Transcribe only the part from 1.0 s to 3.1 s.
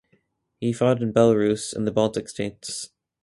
in Belarus and the Baltic States.